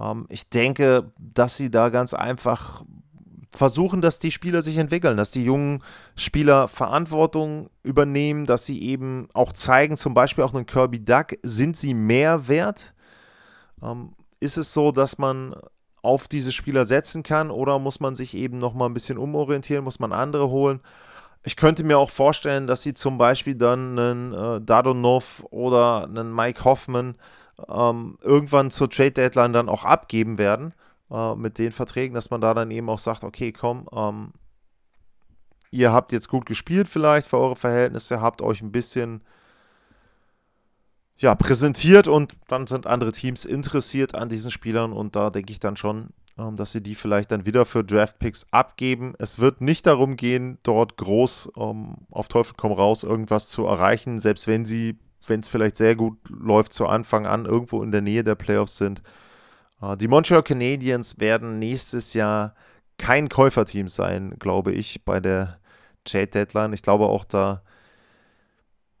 Ähm, 0.00 0.26
ich 0.28 0.48
denke, 0.48 1.12
dass 1.18 1.56
sie 1.56 1.70
da 1.70 1.88
ganz 1.88 2.14
einfach 2.14 2.84
versuchen, 3.50 4.00
dass 4.00 4.18
die 4.18 4.30
Spieler 4.30 4.62
sich 4.62 4.76
entwickeln, 4.76 5.16
dass 5.16 5.30
die 5.30 5.44
jungen 5.44 5.82
Spieler 6.16 6.68
Verantwortung 6.68 7.70
übernehmen, 7.82 8.46
dass 8.46 8.66
sie 8.66 8.82
eben 8.82 9.28
auch 9.32 9.52
zeigen, 9.52 9.96
zum 9.96 10.14
Beispiel 10.14 10.44
auch 10.44 10.54
einen 10.54 10.66
Kirby 10.66 11.04
Duck, 11.04 11.36
sind 11.42 11.76
sie 11.76 11.94
mehr 11.94 12.48
wert? 12.48 12.94
Ähm, 13.82 14.12
ist 14.40 14.58
es 14.58 14.72
so, 14.72 14.92
dass 14.92 15.18
man 15.18 15.54
auf 16.02 16.28
diese 16.28 16.52
Spieler 16.52 16.84
setzen 16.84 17.22
kann 17.22 17.50
oder 17.50 17.78
muss 17.78 18.00
man 18.00 18.14
sich 18.14 18.34
eben 18.34 18.58
nochmal 18.58 18.88
ein 18.88 18.94
bisschen 18.94 19.18
umorientieren, 19.18 19.84
muss 19.84 19.98
man 19.98 20.12
andere 20.12 20.48
holen? 20.48 20.80
Ich 21.42 21.56
könnte 21.56 21.84
mir 21.84 21.98
auch 21.98 22.10
vorstellen, 22.10 22.66
dass 22.66 22.82
sie 22.82 22.94
zum 22.94 23.18
Beispiel 23.18 23.54
dann 23.54 23.98
einen 23.98 24.32
äh, 24.32 24.60
Dadonov 24.60 25.44
oder 25.50 26.04
einen 26.04 26.34
Mike 26.34 26.64
Hoffman 26.64 27.14
ähm, 27.68 28.18
irgendwann 28.22 28.70
zur 28.70 28.90
Trade 28.90 29.12
Deadline 29.12 29.52
dann 29.52 29.68
auch 29.68 29.84
abgeben 29.84 30.38
werden 30.38 30.74
äh, 31.10 31.34
mit 31.34 31.58
den 31.58 31.72
Verträgen, 31.72 32.14
dass 32.14 32.30
man 32.30 32.40
da 32.40 32.54
dann 32.54 32.70
eben 32.70 32.88
auch 32.88 32.98
sagt, 32.98 33.24
okay, 33.24 33.52
komm, 33.52 33.88
ähm, 33.92 34.32
ihr 35.70 35.92
habt 35.92 36.12
jetzt 36.12 36.28
gut 36.28 36.46
gespielt 36.46 36.88
vielleicht 36.88 37.28
für 37.28 37.38
eure 37.38 37.56
Verhältnisse, 37.56 38.20
habt 38.20 38.42
euch 38.42 38.62
ein 38.62 38.72
bisschen 38.72 39.22
ja, 41.16 41.34
präsentiert 41.34 42.06
und 42.06 42.34
dann 42.46 42.66
sind 42.66 42.86
andere 42.86 43.12
Teams 43.12 43.44
interessiert 43.44 44.14
an 44.14 44.28
diesen 44.28 44.50
Spielern 44.50 44.92
und 44.92 45.16
da 45.16 45.30
denke 45.30 45.52
ich 45.52 45.58
dann 45.58 45.76
schon, 45.76 46.10
ähm, 46.38 46.56
dass 46.56 46.72
sie 46.72 46.80
die 46.80 46.94
vielleicht 46.94 47.32
dann 47.32 47.44
wieder 47.44 47.66
für 47.66 47.82
Draftpicks 47.82 48.46
abgeben. 48.52 49.14
Es 49.18 49.40
wird 49.40 49.60
nicht 49.60 49.86
darum 49.86 50.16
gehen, 50.16 50.58
dort 50.62 50.96
groß 50.96 51.52
ähm, 51.56 51.96
auf 52.10 52.28
Teufel 52.28 52.54
komm 52.56 52.72
raus 52.72 53.02
irgendwas 53.02 53.48
zu 53.48 53.66
erreichen, 53.66 54.20
selbst 54.20 54.46
wenn 54.46 54.64
sie, 54.64 54.96
wenn 55.26 55.40
es 55.40 55.48
vielleicht 55.48 55.76
sehr 55.76 55.96
gut 55.96 56.18
läuft, 56.28 56.72
zu 56.72 56.86
Anfang 56.86 57.26
an 57.26 57.44
irgendwo 57.44 57.82
in 57.82 57.92
der 57.92 58.00
Nähe 58.00 58.24
der 58.24 58.34
Playoffs 58.34 58.76
sind. 58.76 59.02
Äh, 59.82 59.96
die 59.96 60.08
Montreal 60.08 60.42
Canadiens 60.42 61.18
werden 61.18 61.58
nächstes 61.58 62.14
Jahr 62.14 62.54
kein 62.98 63.28
Käuferteam 63.28 63.88
sein, 63.88 64.34
glaube 64.38 64.72
ich, 64.72 65.04
bei 65.04 65.20
der 65.20 65.58
Trade 66.04 66.28
Deadline. 66.28 66.72
Ich 66.72 66.82
glaube 66.82 67.06
auch 67.06 67.24
da 67.24 67.62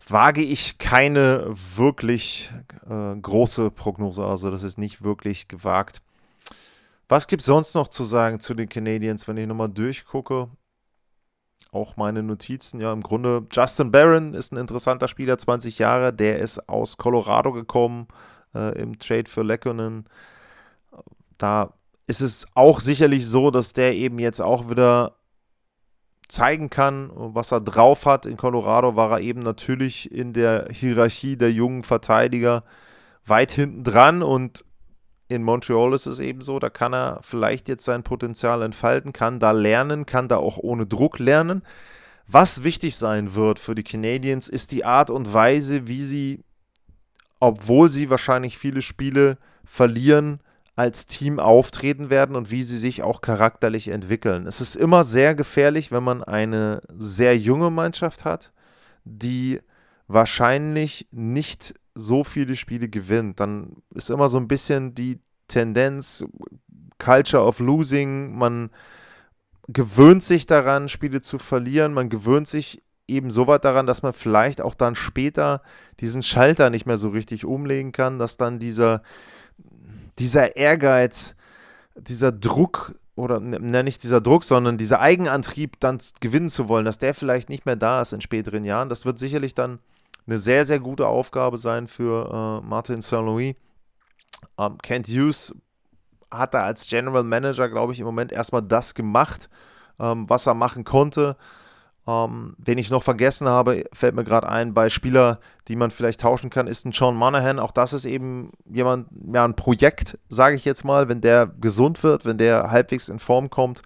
wage 0.06 0.42
ich 0.42 0.78
keine 0.78 1.44
wirklich 1.48 2.50
äh, 2.88 3.16
große 3.16 3.70
Prognose. 3.70 4.24
Also 4.24 4.50
das 4.50 4.62
ist 4.62 4.78
nicht 4.78 5.02
wirklich 5.02 5.48
gewagt. 5.48 6.00
Was 7.08 7.26
gibt 7.26 7.40
es 7.40 7.46
sonst 7.46 7.74
noch 7.74 7.88
zu 7.88 8.04
sagen 8.04 8.40
zu 8.40 8.54
den 8.54 8.68
Canadiens, 8.68 9.26
wenn 9.28 9.36
ich 9.36 9.46
nochmal 9.46 9.68
durchgucke? 9.68 10.48
Auch 11.70 11.96
meine 11.96 12.22
Notizen, 12.22 12.80
ja, 12.80 12.92
im 12.92 13.02
Grunde. 13.02 13.46
Justin 13.52 13.92
Barron 13.92 14.34
ist 14.34 14.52
ein 14.52 14.56
interessanter 14.56 15.06
Spieler, 15.06 15.36
20 15.36 15.78
Jahre. 15.78 16.12
Der 16.12 16.38
ist 16.38 16.68
aus 16.68 16.96
Colorado 16.96 17.52
gekommen 17.52 18.08
äh, 18.54 18.78
im 18.80 18.98
Trade 18.98 19.28
für 19.28 19.42
Lekkonen. 19.42 20.06
Da 21.36 21.74
ist 22.06 22.22
es 22.22 22.46
auch 22.54 22.80
sicherlich 22.80 23.26
so, 23.26 23.50
dass 23.50 23.74
der 23.74 23.94
eben 23.94 24.18
jetzt 24.18 24.40
auch 24.40 24.70
wieder 24.70 25.18
zeigen 26.28 26.70
kann, 26.70 27.10
was 27.14 27.52
er 27.52 27.60
drauf 27.60 28.06
hat. 28.06 28.26
In 28.26 28.36
Colorado 28.36 28.96
war 28.96 29.12
er 29.12 29.20
eben 29.20 29.40
natürlich 29.40 30.10
in 30.10 30.32
der 30.32 30.68
Hierarchie 30.70 31.36
der 31.36 31.52
jungen 31.52 31.84
Verteidiger 31.84 32.64
weit 33.24 33.52
hinten 33.52 33.84
dran 33.84 34.22
und 34.22 34.64
in 35.28 35.42
Montreal 35.42 35.92
ist 35.92 36.06
es 36.06 36.20
eben 36.20 36.40
so, 36.40 36.58
da 36.58 36.70
kann 36.70 36.94
er 36.94 37.20
vielleicht 37.22 37.68
jetzt 37.68 37.84
sein 37.84 38.02
Potenzial 38.02 38.62
entfalten, 38.62 39.12
kann 39.12 39.38
da 39.38 39.50
lernen, 39.50 40.06
kann 40.06 40.28
da 40.28 40.38
auch 40.38 40.56
ohne 40.56 40.86
Druck 40.86 41.18
lernen. 41.18 41.62
Was 42.26 42.62
wichtig 42.62 42.96
sein 42.96 43.34
wird 43.34 43.58
für 43.58 43.74
die 43.74 43.84
Canadiens, 43.84 44.48
ist 44.48 44.72
die 44.72 44.84
Art 44.84 45.10
und 45.10 45.32
Weise, 45.32 45.86
wie 45.86 46.02
sie, 46.02 46.44
obwohl 47.40 47.88
sie 47.88 48.10
wahrscheinlich 48.10 48.58
viele 48.58 48.82
Spiele 48.82 49.38
verlieren, 49.64 50.40
als 50.76 51.06
Team 51.06 51.40
auftreten 51.40 52.08
werden 52.08 52.36
und 52.36 52.50
wie 52.50 52.62
sie 52.62 52.78
sich 52.78 53.02
auch 53.02 53.20
charakterlich 53.20 53.88
entwickeln. 53.88 54.46
Es 54.46 54.60
ist 54.60 54.76
immer 54.76 55.04
sehr 55.04 55.34
gefährlich, 55.34 55.90
wenn 55.90 56.04
man 56.04 56.22
eine 56.22 56.82
sehr 56.96 57.36
junge 57.36 57.70
Mannschaft 57.70 58.24
hat, 58.24 58.52
die 59.04 59.60
wahrscheinlich 60.06 61.08
nicht 61.10 61.74
so 61.98 62.24
viele 62.24 62.56
Spiele 62.56 62.88
gewinnt. 62.88 63.40
Dann 63.40 63.82
ist 63.94 64.10
immer 64.10 64.28
so 64.28 64.38
ein 64.38 64.48
bisschen 64.48 64.94
die 64.94 65.20
Tendenz, 65.48 66.24
Culture 66.98 67.44
of 67.44 67.60
Losing, 67.60 68.36
man 68.36 68.70
gewöhnt 69.68 70.22
sich 70.22 70.46
daran, 70.46 70.88
Spiele 70.88 71.20
zu 71.20 71.38
verlieren, 71.38 71.94
man 71.94 72.08
gewöhnt 72.08 72.48
sich 72.48 72.82
eben 73.06 73.30
so 73.30 73.46
weit 73.46 73.64
daran, 73.64 73.86
dass 73.86 74.02
man 74.02 74.12
vielleicht 74.12 74.60
auch 74.60 74.74
dann 74.74 74.94
später 74.94 75.62
diesen 76.00 76.22
Schalter 76.22 76.70
nicht 76.70 76.86
mehr 76.86 76.98
so 76.98 77.10
richtig 77.10 77.44
umlegen 77.44 77.92
kann, 77.92 78.18
dass 78.18 78.36
dann 78.36 78.58
dieser 78.58 79.02
dieser 80.18 80.56
Ehrgeiz, 80.56 81.36
dieser 81.94 82.32
Druck 82.32 82.94
oder 83.14 83.40
ne, 83.40 83.82
nicht 83.82 84.02
dieser 84.02 84.20
Druck, 84.20 84.44
sondern 84.44 84.78
dieser 84.78 85.00
Eigenantrieb, 85.00 85.80
dann 85.80 85.98
gewinnen 86.20 86.50
zu 86.50 86.68
wollen, 86.68 86.84
dass 86.84 86.98
der 86.98 87.14
vielleicht 87.14 87.48
nicht 87.48 87.66
mehr 87.66 87.76
da 87.76 88.00
ist 88.00 88.12
in 88.12 88.20
späteren 88.20 88.64
Jahren. 88.64 88.88
Das 88.88 89.06
wird 89.06 89.18
sicherlich 89.18 89.54
dann 89.54 89.80
eine 90.28 90.38
sehr, 90.38 90.64
sehr 90.64 90.78
gute 90.78 91.06
Aufgabe 91.06 91.56
sein 91.56 91.88
für 91.88 92.60
äh, 92.62 92.66
Martin 92.66 93.00
Saint-Louis. 93.00 93.56
Ähm, 94.58 94.78
Kent 94.78 95.08
Hughes 95.08 95.54
hat 96.30 96.54
da 96.54 96.60
als 96.64 96.86
General 96.86 97.22
Manager, 97.22 97.68
glaube 97.68 97.94
ich, 97.94 98.00
im 98.00 98.06
Moment 98.06 98.30
erstmal 98.30 98.62
das 98.62 98.94
gemacht, 98.94 99.48
ähm, 99.98 100.28
was 100.28 100.46
er 100.46 100.54
machen 100.54 100.84
konnte. 100.84 101.36
Ähm, 102.06 102.56
den 102.58 102.78
ich 102.78 102.90
noch 102.90 103.02
vergessen 103.02 103.48
habe, 103.48 103.84
fällt 103.92 104.14
mir 104.14 104.24
gerade 104.24 104.48
ein, 104.48 104.72
bei 104.72 104.88
Spieler, 104.88 105.40
die 105.68 105.76
man 105.76 105.90
vielleicht 105.90 106.20
tauschen 106.20 106.48
kann, 106.48 106.66
ist 106.66 106.86
ein 106.86 106.92
Sean 106.92 107.14
Monahan. 107.14 107.58
Auch 107.58 107.70
das 107.70 107.92
ist 107.92 108.06
eben 108.06 108.50
jemand, 108.64 109.08
ja, 109.30 109.44
ein 109.44 109.56
Projekt, 109.56 110.18
sage 110.30 110.56
ich 110.56 110.64
jetzt 110.64 110.84
mal, 110.84 111.10
wenn 111.10 111.20
der 111.20 111.46
gesund 111.46 112.02
wird, 112.02 112.24
wenn 112.24 112.38
der 112.38 112.70
halbwegs 112.70 113.10
in 113.10 113.18
Form 113.18 113.50
kommt. 113.50 113.82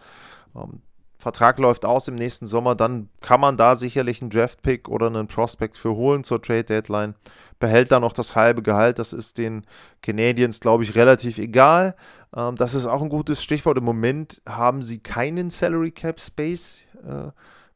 Ähm, 0.54 0.82
Vertrag 1.23 1.61
läuft 1.61 1.85
aus 1.85 2.09
im 2.09 2.17
nächsten 2.17 2.47
Sommer, 2.47 2.75
dann 2.75 3.09
kann 3.21 3.41
man 3.41 3.57
da 3.57 3.76
sicherlich 3.76 4.21
einen 4.21 4.31
Draft-Pick 4.31 4.88
oder 4.88 5.07
einen 5.07 5.29
Prospect 5.29 5.76
für 5.76 5.95
holen 5.95 6.25
zur 6.25 6.43
Trade-Deadline. 6.43 7.14
Behält 7.61 7.93
dann 7.93 8.02
noch 8.02 8.12
das 8.12 8.35
halbe 8.35 8.61
Gehalt, 8.61 8.99
das 8.99 9.12
ist 9.12 9.38
den 9.38 9.64
Canadiens, 10.02 10.59
glaube 10.59 10.83
ich, 10.83 10.97
relativ 10.97 11.38
egal. 11.38 11.95
Ähm, 12.35 12.57
das 12.57 12.75
ist 12.75 12.87
auch 12.87 13.02
ein 13.02 13.09
gutes 13.09 13.41
Stichwort. 13.41 13.79
Im 13.79 13.85
Moment 13.85 14.43
haben 14.49 14.83
sie 14.83 14.99
keinen 14.99 15.50
Salary 15.50 15.93
Cap 15.93 16.21
Space. 16.21 16.83
Äh, 17.07 17.31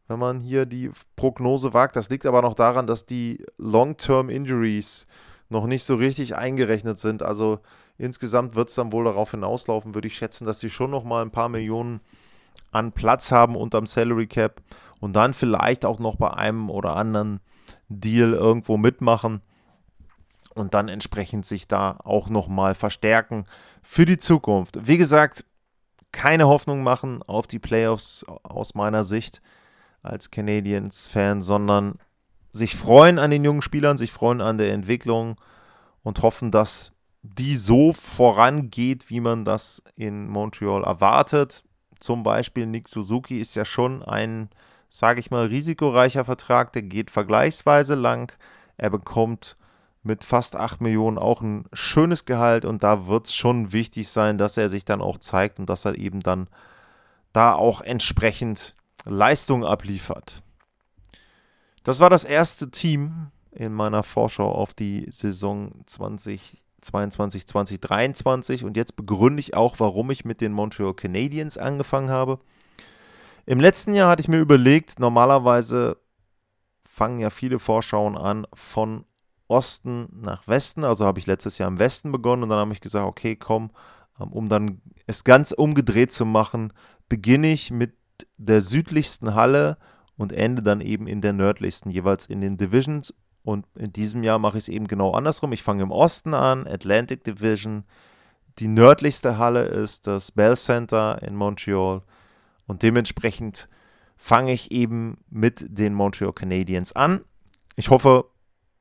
wenn 0.08 0.18
man 0.18 0.40
hier 0.40 0.66
die 0.66 0.90
Prognose 1.16 1.74
wagt. 1.74 1.96
Das 1.96 2.10
liegt 2.10 2.26
aber 2.26 2.42
noch 2.42 2.54
daran, 2.54 2.86
dass 2.86 3.06
die 3.06 3.44
Long-Term 3.58 4.28
Injuries 4.28 5.06
noch 5.48 5.66
nicht 5.66 5.84
so 5.84 5.96
richtig 5.96 6.36
eingerechnet 6.36 6.98
sind. 6.98 7.22
Also 7.22 7.60
insgesamt 7.98 8.54
wird 8.54 8.68
es 8.68 8.74
dann 8.74 8.92
wohl 8.92 9.04
darauf 9.04 9.32
hinauslaufen, 9.32 9.94
würde 9.94 10.08
ich 10.08 10.16
schätzen, 10.16 10.46
dass 10.46 10.60
sie 10.60 10.70
schon 10.70 10.90
noch 10.90 11.04
mal 11.04 11.22
ein 11.22 11.30
paar 11.30 11.48
Millionen 11.48 12.00
an 12.76 12.92
Platz 12.92 13.32
haben 13.32 13.56
unterm 13.56 13.86
Salary 13.86 14.26
Cap 14.26 14.62
und 15.00 15.14
dann 15.14 15.34
vielleicht 15.34 15.84
auch 15.84 15.98
noch 15.98 16.16
bei 16.16 16.30
einem 16.32 16.70
oder 16.70 16.96
anderen 16.96 17.40
Deal 17.88 18.32
irgendwo 18.32 18.76
mitmachen 18.76 19.42
und 20.54 20.74
dann 20.74 20.88
entsprechend 20.88 21.46
sich 21.46 21.68
da 21.68 21.98
auch 22.04 22.28
noch 22.28 22.48
mal 22.48 22.74
verstärken 22.74 23.46
für 23.82 24.06
die 24.06 24.18
Zukunft. 24.18 24.78
Wie 24.86 24.96
gesagt, 24.96 25.44
keine 26.12 26.48
Hoffnung 26.48 26.82
machen 26.82 27.22
auf 27.26 27.46
die 27.46 27.58
Playoffs 27.58 28.24
aus 28.42 28.74
meiner 28.74 29.04
Sicht 29.04 29.42
als 30.02 30.30
Canadiens-Fan, 30.30 31.42
sondern 31.42 31.98
sich 32.52 32.74
freuen 32.74 33.18
an 33.18 33.30
den 33.30 33.44
jungen 33.44 33.62
Spielern, 33.62 33.98
sich 33.98 34.12
freuen 34.12 34.40
an 34.40 34.58
der 34.58 34.72
Entwicklung 34.72 35.38
und 36.02 36.22
hoffen, 36.22 36.50
dass 36.50 36.92
die 37.22 37.56
so 37.56 37.92
vorangeht, 37.92 39.10
wie 39.10 39.20
man 39.20 39.44
das 39.44 39.82
in 39.96 40.28
Montreal 40.28 40.84
erwartet. 40.84 41.64
Zum 42.00 42.22
Beispiel 42.22 42.66
Nick 42.66 42.88
Suzuki 42.88 43.40
ist 43.40 43.54
ja 43.54 43.64
schon 43.64 44.02
ein, 44.02 44.50
sage 44.88 45.20
ich 45.20 45.30
mal, 45.30 45.46
risikoreicher 45.46 46.24
Vertrag, 46.24 46.72
der 46.72 46.82
geht 46.82 47.10
vergleichsweise 47.10 47.94
lang. 47.94 48.32
Er 48.76 48.90
bekommt 48.90 49.56
mit 50.02 50.24
fast 50.24 50.56
8 50.56 50.80
Millionen 50.80 51.18
auch 51.18 51.40
ein 51.40 51.64
schönes 51.72 52.24
Gehalt 52.24 52.64
und 52.64 52.84
da 52.84 53.06
wird 53.06 53.26
es 53.26 53.34
schon 53.34 53.72
wichtig 53.72 54.08
sein, 54.08 54.38
dass 54.38 54.56
er 54.56 54.68
sich 54.68 54.84
dann 54.84 55.00
auch 55.00 55.18
zeigt 55.18 55.58
und 55.58 55.68
dass 55.68 55.84
er 55.84 55.98
eben 55.98 56.20
dann 56.20 56.48
da 57.32 57.54
auch 57.54 57.80
entsprechend 57.80 58.76
Leistung 59.04 59.64
abliefert. 59.64 60.42
Das 61.82 62.00
war 62.00 62.10
das 62.10 62.24
erste 62.24 62.70
Team 62.70 63.30
in 63.50 63.72
meiner 63.72 64.02
Vorschau 64.02 64.50
auf 64.50 64.74
die 64.74 65.06
Saison 65.10 65.72
2022, 66.80 67.46
2023 67.46 68.64
und 68.64 68.76
jetzt 68.76 68.96
begründe 68.96 69.40
ich 69.40 69.54
auch, 69.54 69.76
warum 69.78 70.10
ich 70.10 70.24
mit 70.24 70.40
den 70.40 70.52
Montreal 70.52 70.94
Canadiens 70.94 71.58
angefangen 71.58 72.10
habe. 72.10 72.38
Im 73.46 73.60
letzten 73.60 73.94
Jahr 73.94 74.10
hatte 74.10 74.20
ich 74.20 74.28
mir 74.28 74.38
überlegt, 74.40 74.98
normalerweise 74.98 75.98
fangen 76.84 77.20
ja 77.20 77.30
viele 77.30 77.58
Vorschauen 77.58 78.16
an 78.16 78.46
von 78.54 79.04
Osten 79.48 80.08
nach 80.12 80.48
Westen, 80.48 80.84
also 80.84 81.06
habe 81.06 81.18
ich 81.18 81.26
letztes 81.26 81.58
Jahr 81.58 81.68
im 81.68 81.78
Westen 81.78 82.10
begonnen 82.10 82.42
und 82.42 82.48
dann 82.48 82.58
habe 82.58 82.72
ich 82.72 82.80
gesagt, 82.80 83.06
okay, 83.06 83.36
komm, 83.36 83.70
ähm, 84.20 84.32
um 84.32 84.48
dann 84.48 84.80
es 85.06 85.24
ganz 85.24 85.52
umgedreht 85.52 86.12
zu 86.12 86.24
machen, 86.24 86.72
beginne 87.08 87.52
ich 87.52 87.70
mit 87.70 87.94
der 88.36 88.60
südlichsten 88.60 89.34
Halle 89.34 89.76
und 90.16 90.32
ende 90.32 90.62
dann 90.62 90.80
eben 90.80 91.06
in 91.06 91.20
der 91.20 91.32
nördlichsten, 91.32 91.90
jeweils 91.90 92.26
in 92.26 92.40
den 92.40 92.56
Divisions. 92.56 93.14
Und 93.46 93.64
in 93.76 93.92
diesem 93.92 94.24
Jahr 94.24 94.40
mache 94.40 94.58
ich 94.58 94.64
es 94.64 94.68
eben 94.68 94.88
genau 94.88 95.12
andersrum. 95.12 95.52
Ich 95.52 95.62
fange 95.62 95.84
im 95.84 95.92
Osten 95.92 96.34
an, 96.34 96.66
Atlantic 96.66 97.22
Division. 97.22 97.84
Die 98.58 98.66
nördlichste 98.66 99.38
Halle 99.38 99.62
ist 99.66 100.08
das 100.08 100.32
Bell 100.32 100.56
Center 100.56 101.22
in 101.22 101.36
Montreal. 101.36 102.02
Und 102.66 102.82
dementsprechend 102.82 103.68
fange 104.16 104.52
ich 104.52 104.72
eben 104.72 105.18
mit 105.30 105.64
den 105.68 105.94
Montreal 105.94 106.32
Canadiens 106.32 106.92
an. 106.92 107.20
Ich 107.76 107.88
hoffe, 107.88 108.24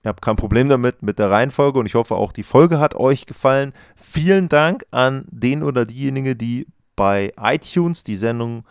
ihr 0.03 0.09
habt 0.09 0.23
kein 0.23 0.35
Problem 0.35 0.67
damit 0.67 1.03
mit 1.03 1.19
der 1.19 1.29
Reihenfolge 1.29 1.77
und 1.77 1.85
ich 1.85 1.93
hoffe 1.93 2.15
auch 2.15 2.31
die 2.31 2.41
Folge 2.41 2.79
hat 2.79 2.95
euch 2.95 3.27
gefallen. 3.27 3.71
Vielen 3.95 4.49
Dank 4.49 4.83
an 4.89 5.25
den 5.29 5.61
oder 5.61 5.85
diejenige, 5.85 6.35
die 6.35 6.65
bei 6.95 7.33
iTunes 7.37 8.03
die 8.03 8.15
Sendung 8.15 8.65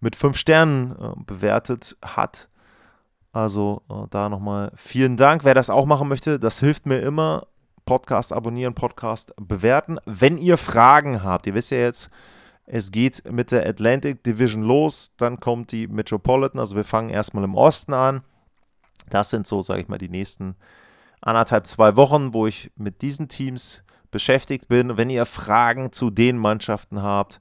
mit 0.00 0.16
fünf 0.16 0.38
Sternen 0.38 0.90
äh, 0.90 1.12
bewertet 1.24 1.96
hat. 2.02 2.48
Also 3.36 3.82
äh, 3.90 4.06
da 4.08 4.30
nochmal 4.30 4.72
vielen 4.76 5.18
Dank. 5.18 5.44
Wer 5.44 5.52
das 5.52 5.68
auch 5.68 5.84
machen 5.84 6.08
möchte, 6.08 6.40
das 6.40 6.58
hilft 6.58 6.86
mir 6.86 7.00
immer. 7.00 7.46
Podcast 7.84 8.32
abonnieren, 8.32 8.74
Podcast 8.74 9.34
bewerten. 9.36 9.98
Wenn 10.06 10.38
ihr 10.38 10.56
Fragen 10.56 11.22
habt, 11.22 11.46
ihr 11.46 11.52
wisst 11.52 11.70
ja 11.70 11.76
jetzt, 11.76 12.08
es 12.64 12.90
geht 12.90 13.30
mit 13.30 13.52
der 13.52 13.68
Atlantic 13.68 14.24
Division 14.24 14.62
los, 14.62 15.12
dann 15.18 15.38
kommt 15.38 15.70
die 15.70 15.86
Metropolitan. 15.86 16.58
Also 16.58 16.76
wir 16.76 16.84
fangen 16.84 17.10
erstmal 17.10 17.44
im 17.44 17.54
Osten 17.54 17.92
an. 17.92 18.22
Das 19.10 19.28
sind 19.28 19.46
so, 19.46 19.60
sage 19.60 19.82
ich 19.82 19.88
mal, 19.88 19.98
die 19.98 20.08
nächsten 20.08 20.56
anderthalb, 21.20 21.66
zwei 21.66 21.94
Wochen, 21.94 22.32
wo 22.32 22.46
ich 22.46 22.72
mit 22.74 23.02
diesen 23.02 23.28
Teams 23.28 23.84
beschäftigt 24.10 24.66
bin. 24.66 24.96
Wenn 24.96 25.10
ihr 25.10 25.26
Fragen 25.26 25.92
zu 25.92 26.08
den 26.08 26.38
Mannschaften 26.38 27.02
habt, 27.02 27.40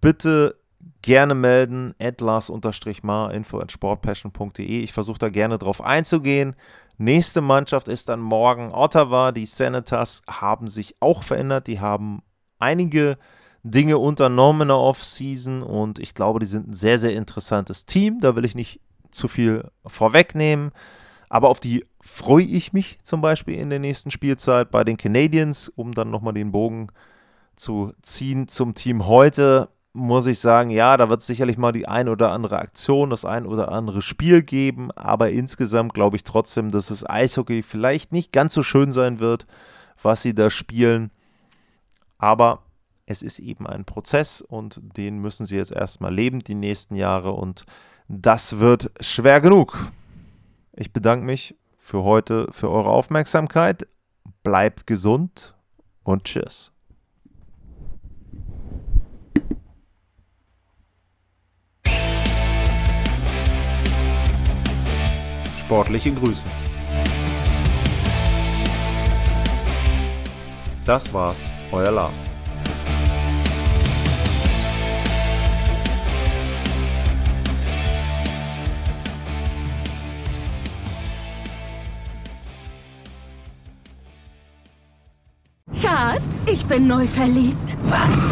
bitte 0.00 0.57
gerne 1.02 1.34
melden. 1.34 1.94
Atlas-mar, 1.98 3.32
info 3.32 3.58
at 3.58 3.72
sportpassion.de. 3.72 4.80
Ich 4.80 4.92
versuche 4.92 5.18
da 5.18 5.28
gerne 5.28 5.58
drauf 5.58 5.82
einzugehen. 5.82 6.54
Nächste 6.96 7.40
Mannschaft 7.40 7.88
ist 7.88 8.08
dann 8.08 8.20
morgen 8.20 8.72
Ottawa. 8.72 9.32
Die 9.32 9.46
Senators 9.46 10.22
haben 10.28 10.68
sich 10.68 10.96
auch 11.00 11.22
verändert. 11.22 11.66
Die 11.66 11.80
haben 11.80 12.22
einige 12.58 13.18
Dinge 13.62 13.98
unternommen 13.98 14.62
in 14.62 14.68
der 14.68 14.78
Offseason 14.78 15.62
und 15.62 15.98
ich 15.98 16.14
glaube, 16.14 16.40
die 16.40 16.46
sind 16.46 16.68
ein 16.68 16.74
sehr, 16.74 16.98
sehr 16.98 17.14
interessantes 17.14 17.86
Team. 17.86 18.20
Da 18.20 18.34
will 18.34 18.44
ich 18.44 18.54
nicht 18.54 18.80
zu 19.10 19.28
viel 19.28 19.70
vorwegnehmen. 19.86 20.72
Aber 21.28 21.50
auf 21.50 21.60
die 21.60 21.84
freue 22.00 22.44
ich 22.44 22.72
mich 22.72 22.98
zum 23.02 23.20
Beispiel 23.20 23.54
in 23.54 23.70
der 23.70 23.78
nächsten 23.78 24.10
Spielzeit 24.10 24.70
bei 24.70 24.82
den 24.82 24.96
Canadiens, 24.96 25.68
um 25.68 25.92
dann 25.92 26.10
nochmal 26.10 26.32
den 26.32 26.52
Bogen 26.52 26.88
zu 27.54 27.92
ziehen 28.02 28.48
zum 28.48 28.74
Team 28.74 29.06
heute 29.06 29.68
muss 29.98 30.26
ich 30.26 30.38
sagen, 30.38 30.70
ja, 30.70 30.96
da 30.96 31.10
wird 31.10 31.20
es 31.20 31.26
sicherlich 31.26 31.58
mal 31.58 31.72
die 31.72 31.88
ein 31.88 32.08
oder 32.08 32.30
andere 32.32 32.58
Aktion, 32.58 33.10
das 33.10 33.24
ein 33.24 33.46
oder 33.46 33.70
andere 33.72 34.00
Spiel 34.00 34.42
geben, 34.42 34.90
aber 34.92 35.30
insgesamt 35.30 35.92
glaube 35.92 36.16
ich 36.16 36.24
trotzdem, 36.24 36.70
dass 36.70 36.86
das 36.86 37.08
Eishockey 37.08 37.62
vielleicht 37.62 38.12
nicht 38.12 38.32
ganz 38.32 38.54
so 38.54 38.62
schön 38.62 38.92
sein 38.92 39.18
wird, 39.18 39.46
was 40.02 40.22
sie 40.22 40.34
da 40.34 40.50
spielen. 40.50 41.10
Aber 42.16 42.62
es 43.06 43.22
ist 43.22 43.38
eben 43.38 43.66
ein 43.66 43.84
Prozess 43.84 44.40
und 44.40 44.80
den 44.82 45.18
müssen 45.18 45.46
sie 45.46 45.56
jetzt 45.56 45.72
erstmal 45.72 46.14
leben, 46.14 46.40
die 46.40 46.54
nächsten 46.54 46.94
Jahre 46.94 47.32
und 47.32 47.64
das 48.08 48.58
wird 48.58 48.90
schwer 49.00 49.40
genug. 49.40 49.90
Ich 50.74 50.92
bedanke 50.92 51.26
mich 51.26 51.56
für 51.76 52.04
heute, 52.04 52.48
für 52.52 52.70
eure 52.70 52.90
Aufmerksamkeit. 52.90 53.86
Bleibt 54.42 54.86
gesund 54.86 55.54
und 56.04 56.24
tschüss. 56.24 56.72
Sportliche 65.68 66.10
Grüße. 66.12 66.44
Das 70.86 71.12
war's, 71.12 71.44
euer 71.70 71.90
Lars. 71.90 72.20
Schatz, 85.78 86.46
ich 86.46 86.64
bin 86.64 86.86
neu 86.86 87.06
verliebt. 87.06 87.76
Was? 87.84 88.30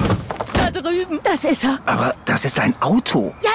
Da 0.54 0.70
drüben. 0.70 1.20
Das 1.22 1.44
ist 1.44 1.64
er. 1.64 1.80
Aber 1.84 2.14
das 2.24 2.46
ist 2.46 2.58
ein 2.58 2.74
Auto. 2.80 3.34
Ja, 3.42 3.50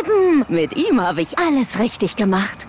eben. 0.00 0.44
Mit 0.54 0.76
ihm 0.76 1.00
habe 1.00 1.22
ich 1.22 1.38
alles 1.38 1.78
richtig 1.78 2.16
gemacht. 2.16 2.61